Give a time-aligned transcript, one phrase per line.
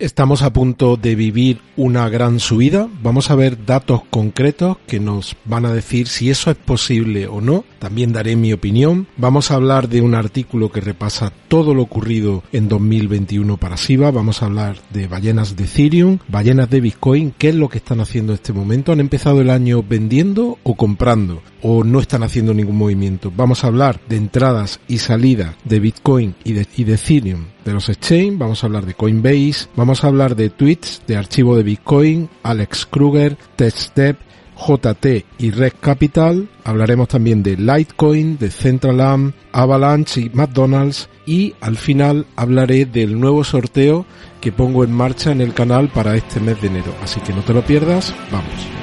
[0.00, 2.88] Estamos a punto de vivir una gran subida.
[3.02, 7.42] Vamos a ver datos concretos que nos van a decir si eso es posible o
[7.42, 7.66] no.
[7.78, 9.08] También daré mi opinión.
[9.18, 14.10] Vamos a hablar de un artículo que repasa todo lo ocurrido en 2021 para SIVA.
[14.10, 17.34] Vamos a hablar de ballenas de Ethereum, ballenas de Bitcoin.
[17.36, 18.92] ¿Qué es lo que están haciendo en este momento?
[18.92, 21.42] ¿Han empezado el año vendiendo o comprando?
[21.60, 23.30] ¿O no están haciendo ningún movimiento?
[23.36, 27.74] Vamos a hablar de entradas y salidas de Bitcoin y de, y de Ethereum de
[27.74, 31.62] los exchange, vamos a hablar de Coinbase, vamos a hablar de tweets, de archivo de
[31.62, 34.18] Bitcoin, Alex Kruger, TestStep,
[34.56, 36.48] JT y Red Capital.
[36.64, 41.08] Hablaremos también de Litecoin, de Centralam, Avalanche y McDonald's.
[41.26, 44.04] Y al final hablaré del nuevo sorteo
[44.40, 46.92] que pongo en marcha en el canal para este mes de enero.
[47.02, 48.79] Así que no te lo pierdas, vamos.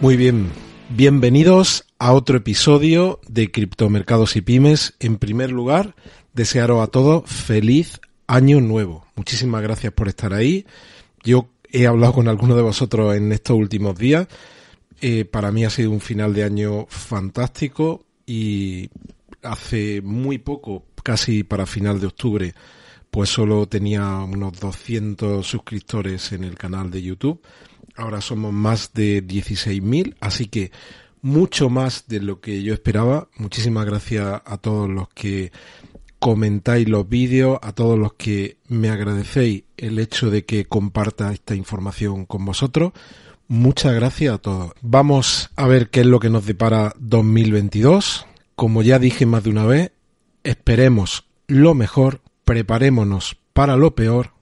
[0.00, 0.48] Muy bien,
[0.88, 4.94] bienvenidos a otro episodio de Criptomercados y Pymes.
[4.98, 5.94] En primer lugar,
[6.32, 9.04] desearos a todos feliz año nuevo.
[9.14, 10.64] Muchísimas gracias por estar ahí.
[11.22, 14.26] Yo he hablado con algunos de vosotros en estos últimos días.
[15.02, 18.88] Eh, para mí ha sido un final de año fantástico y
[19.42, 22.54] hace muy poco, casi para final de octubre,
[23.10, 27.42] pues solo tenía unos 200 suscriptores en el canal de YouTube
[28.00, 30.72] Ahora somos más de 16.000, así que
[31.20, 33.28] mucho más de lo que yo esperaba.
[33.36, 35.52] Muchísimas gracias a todos los que
[36.18, 41.54] comentáis los vídeos, a todos los que me agradecéis el hecho de que comparta esta
[41.54, 42.92] información con vosotros.
[43.48, 44.72] Muchas gracias a todos.
[44.80, 48.26] Vamos a ver qué es lo que nos depara 2022.
[48.56, 49.92] Como ya dije más de una vez,
[50.42, 54.32] esperemos lo mejor, preparémonos para lo peor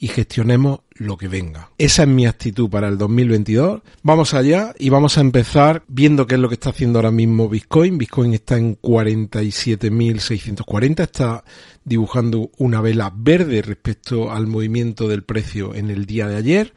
[0.00, 1.70] y gestionemos lo que venga.
[1.78, 3.80] Esa es mi actitud para el 2022.
[4.02, 7.48] Vamos allá y vamos a empezar viendo qué es lo que está haciendo ahora mismo
[7.48, 7.98] Bitcoin.
[7.98, 11.44] Bitcoin está en 47.640, está
[11.84, 16.74] dibujando una vela verde respecto al movimiento del precio en el día de ayer.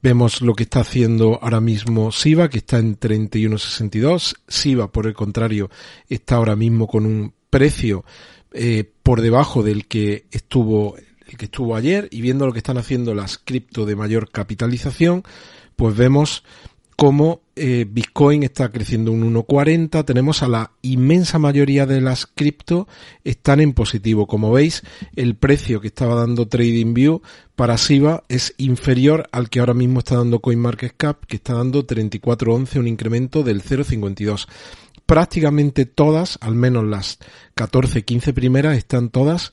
[0.00, 4.36] Vemos lo que está haciendo ahora mismo SIVA, que está en 31.62.
[4.46, 5.70] SIVA, por el contrario,
[6.08, 8.04] está ahora mismo con un precio
[8.52, 10.94] eh, por debajo del que estuvo
[11.28, 15.22] el que estuvo ayer, y viendo lo que están haciendo las cripto de mayor capitalización,
[15.76, 16.42] pues vemos
[16.98, 22.88] cómo eh, Bitcoin está creciendo un 1,40, tenemos a la inmensa mayoría de las cripto
[23.22, 24.26] están en positivo.
[24.26, 24.82] Como veis,
[25.14, 27.22] el precio que estaba dando TradingView
[27.54, 32.80] para SIBA es inferior al que ahora mismo está dando CoinMarketCap, que está dando 34,11,
[32.80, 34.48] un incremento del 0,52.
[35.06, 37.18] Prácticamente todas, al menos las
[37.54, 39.52] 14, 15 primeras, están todas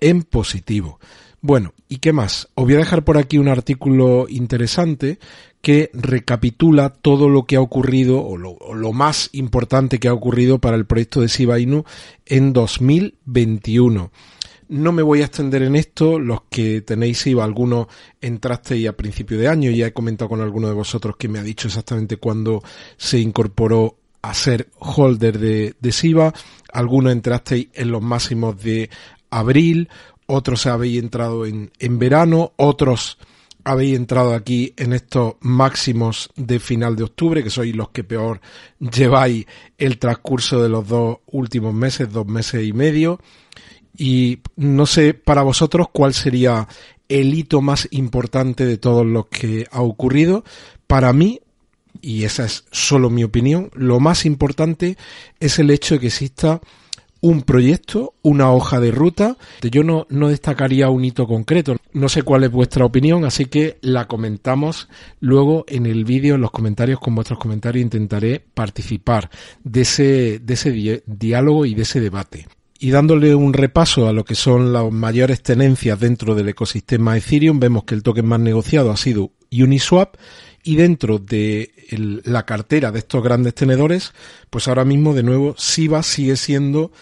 [0.00, 0.98] en positivo.
[1.42, 2.48] Bueno, ¿y qué más?
[2.54, 5.18] Os voy a dejar por aquí un artículo interesante
[5.62, 10.76] que recapitula todo lo que ha ocurrido o lo, más importante que ha ocurrido para
[10.76, 11.84] el proyecto de Shiba Inu
[12.26, 14.10] en 2021.
[14.68, 17.88] No me voy a extender en esto, los que tenéis IVA, algunos
[18.20, 21.42] entrasteis a principio de año, ya he comentado con alguno de vosotros que me ha
[21.42, 22.62] dicho exactamente cuándo
[22.96, 26.32] se incorporó a ser holder de, de SIVA,
[26.72, 28.90] algunos entrasteis en los máximos de
[29.30, 29.88] abril,
[30.26, 33.18] otros habéis entrado en, en verano, otros
[33.64, 38.40] habéis entrado aquí en estos máximos de final de octubre, que sois los que peor
[38.78, 39.46] lleváis
[39.78, 43.20] el transcurso de los dos últimos meses, dos meses y medio.
[43.96, 46.66] Y no sé para vosotros cuál sería
[47.08, 50.44] el hito más importante de todos los que ha ocurrido.
[50.86, 51.40] Para mí,
[52.00, 54.96] y esa es solo mi opinión, lo más importante
[55.38, 56.60] es el hecho de que exista
[57.20, 59.36] un proyecto, una hoja de ruta.
[59.62, 61.76] Yo no, no destacaría un hito concreto.
[61.92, 64.88] No sé cuál es vuestra opinión, así que la comentamos
[65.20, 67.82] luego en el vídeo, en los comentarios, con vuestros comentarios.
[67.82, 69.30] Intentaré participar
[69.62, 72.46] de ese, de ese diálogo y de ese debate.
[72.78, 77.60] Y dándole un repaso a lo que son las mayores tenencias dentro del ecosistema Ethereum,
[77.60, 80.16] vemos que el token más negociado ha sido Uniswap
[80.62, 81.72] y dentro de
[82.24, 84.12] la cartera de estos grandes tenedores,
[84.50, 86.92] pues ahora mismo de nuevo SIBA sigue siendo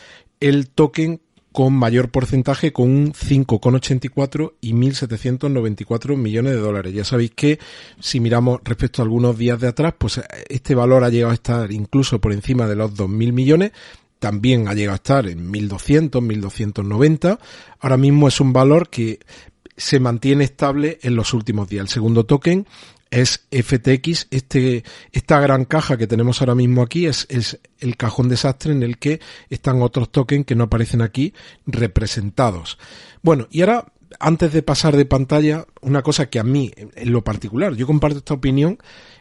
[0.41, 1.21] el token
[1.53, 6.94] con mayor porcentaje con un 5,84 y 1.794 millones de dólares.
[6.94, 7.59] Ya sabéis que
[7.99, 11.73] si miramos respecto a algunos días de atrás, pues este valor ha llegado a estar
[11.73, 13.73] incluso por encima de los 2.000 millones.
[14.21, 17.38] También ha llegado a estar en 1.200, 1.290.
[17.81, 19.19] Ahora mismo es un valor que
[19.77, 21.83] se mantiene estable en los últimos días.
[21.83, 22.67] El segundo token
[23.11, 24.29] es FTX.
[24.31, 28.83] Este, esta gran caja que tenemos ahora mismo aquí es, es el cajón desastre en
[28.83, 29.21] el que
[29.51, 31.35] están otros tokens que no aparecen aquí
[31.67, 32.79] representados.
[33.23, 33.87] Bueno, y ahora
[34.21, 38.19] antes de pasar de pantalla, una cosa que a mí, en lo particular, yo comparto
[38.19, 38.79] esta opinión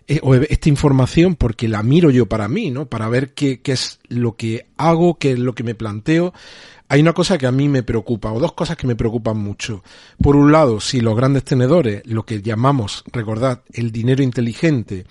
[0.07, 2.87] eh, o esta información porque la miro yo para mí, ¿no?
[2.87, 6.33] Para ver qué, qué es lo que hago, qué es lo que me planteo.
[6.89, 9.83] Hay una cosa que a mí me preocupa, o dos cosas que me preocupan mucho.
[10.21, 15.05] Por un lado, si los grandes tenedores, lo que llamamos, recordad, el dinero inteligente,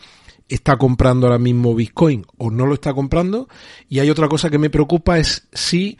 [0.49, 3.49] está comprando ahora mismo Bitcoin o no lo está comprando.
[3.88, 5.99] Y hay otra cosa que me preocupa es si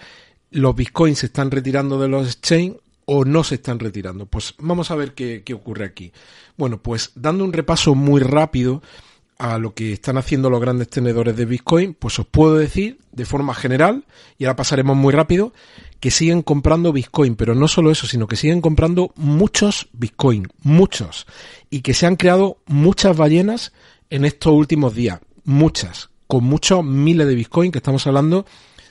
[0.51, 4.27] los Bitcoins se están retirando de los exchange o no se están retirando.
[4.27, 6.13] Pues vamos a ver qué, qué ocurre aquí.
[6.57, 8.83] Bueno, pues dando un repaso muy rápido
[9.39, 13.25] a lo que están haciendo los grandes tenedores de Bitcoin, pues os puedo decir de
[13.25, 14.05] forma general,
[14.39, 15.53] y ahora pasaremos muy rápido,
[16.01, 21.27] que siguen comprando Bitcoin, pero no solo eso, sino que siguen comprando muchos Bitcoin, muchos,
[21.71, 23.73] y que se han creado muchas ballenas
[24.11, 28.47] en estos últimos días, muchas, con muchos miles de Bitcoin, que estamos hablando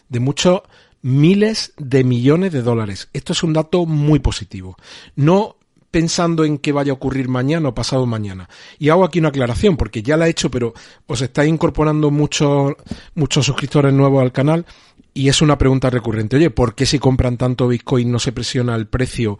[0.09, 0.61] de muchos
[1.01, 3.09] miles de millones de dólares.
[3.13, 4.75] Esto es un dato muy positivo.
[5.15, 5.57] No
[5.95, 8.49] pensando en que vaya a ocurrir mañana o pasado mañana.
[8.77, 10.73] Y hago aquí una aclaración, porque ya la he hecho, pero
[11.07, 12.73] os está incorporando muchos,
[13.13, 14.65] muchos suscriptores nuevos al canal
[15.13, 16.35] y es una pregunta recurrente.
[16.35, 19.39] Oye, ¿por qué si compran tanto Bitcoin no se presiona el precio?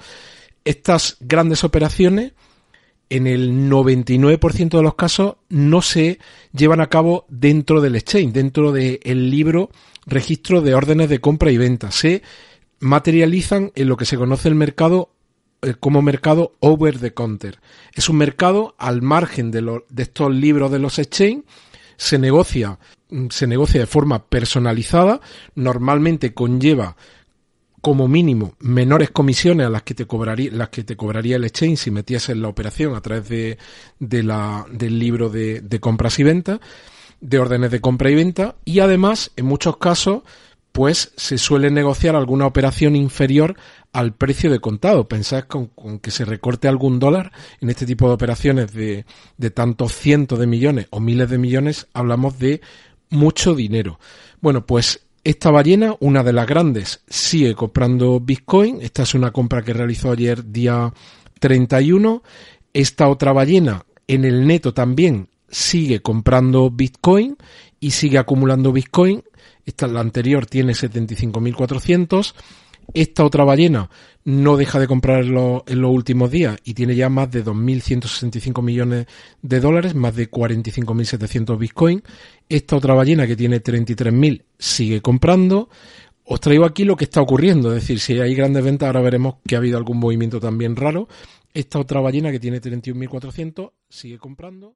[0.63, 2.31] Estas grandes operaciones,
[3.09, 6.19] en el 99% de los casos, no se
[6.53, 9.71] llevan a cabo dentro del exchange, dentro del libro
[10.05, 11.91] registro de órdenes de compra y venta.
[11.91, 12.21] Se
[12.79, 15.14] materializan en lo que se conoce el mercado
[15.79, 17.59] como mercado over the counter.
[17.93, 21.43] Es un mercado al margen de, de estos libros de los exchange.
[21.97, 22.79] Se negocia,
[23.09, 25.21] mm, se negocia de forma personalizada.
[25.55, 26.95] Normalmente conlleva
[27.81, 31.77] como mínimo menores comisiones a las que te cobraría, las que te cobraría el exchange
[31.77, 33.57] si metías en la operación a través de,
[33.99, 36.59] de la, del libro de compras y ventas,
[37.21, 40.23] de órdenes de compra y venta, y además, en muchos casos,
[40.75, 43.55] pues se suele negociar alguna operación inferior
[43.93, 45.07] al precio de contado.
[45.07, 45.69] Pensáis con,
[45.99, 47.31] que se recorte algún dólar
[47.61, 49.05] en este tipo de operaciones de,
[49.37, 52.59] de tantos cientos de millones o miles de millones, hablamos de
[53.09, 54.01] mucho dinero.
[54.41, 58.81] Bueno, pues esta ballena, una de las grandes, sigue comprando Bitcoin.
[58.81, 60.91] Esta es una compra que realizó ayer día
[61.39, 62.21] 31.
[62.73, 67.37] Esta otra ballena en el neto también sigue comprando Bitcoin
[67.79, 69.23] y sigue acumulando Bitcoin.
[69.65, 72.33] Esta, la anterior tiene 75.400
[72.93, 73.89] esta otra ballena
[74.23, 79.07] no deja de comprar en, los últimos días y tiene ya más de 2.165 millones
[79.41, 82.03] de dólares, más de 45.700 bitcoin.
[82.49, 85.69] Esta otra ballena que tiene 33.000 sigue comprando.
[86.23, 89.35] Os traigo aquí lo que está ocurriendo, es decir, si hay grandes ventas, ahora veremos
[89.45, 91.07] que ha habido algún movimiento también raro.
[91.53, 94.75] Esta otra ballena que tiene 31.400 sigue comprando.